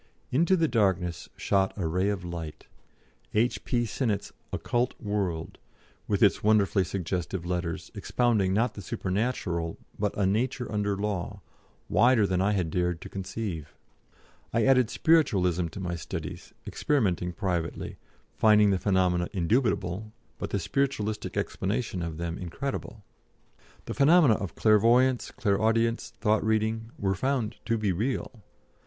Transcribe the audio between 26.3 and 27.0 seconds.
reading,